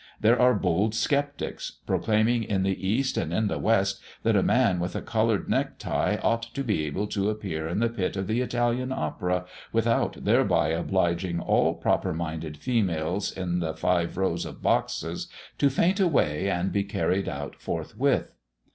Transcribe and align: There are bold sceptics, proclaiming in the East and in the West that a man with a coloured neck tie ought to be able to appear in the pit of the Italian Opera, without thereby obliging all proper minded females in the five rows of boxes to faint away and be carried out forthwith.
There 0.19 0.41
are 0.41 0.55
bold 0.55 0.95
sceptics, 0.95 1.73
proclaiming 1.85 2.41
in 2.41 2.63
the 2.63 2.87
East 2.87 3.17
and 3.17 3.31
in 3.31 3.49
the 3.49 3.59
West 3.59 4.01
that 4.23 4.35
a 4.35 4.41
man 4.41 4.79
with 4.79 4.95
a 4.95 5.01
coloured 5.03 5.47
neck 5.47 5.77
tie 5.77 6.17
ought 6.23 6.41
to 6.41 6.63
be 6.63 6.85
able 6.87 7.05
to 7.05 7.29
appear 7.29 7.67
in 7.67 7.77
the 7.77 7.87
pit 7.87 8.15
of 8.15 8.25
the 8.25 8.41
Italian 8.41 8.91
Opera, 8.91 9.45
without 9.71 10.25
thereby 10.25 10.69
obliging 10.69 11.39
all 11.39 11.75
proper 11.75 12.15
minded 12.15 12.57
females 12.57 13.31
in 13.31 13.59
the 13.59 13.75
five 13.75 14.17
rows 14.17 14.43
of 14.43 14.63
boxes 14.63 15.27
to 15.59 15.69
faint 15.69 15.99
away 15.99 16.49
and 16.49 16.71
be 16.71 16.83
carried 16.83 17.29
out 17.29 17.55
forthwith. 17.61 18.33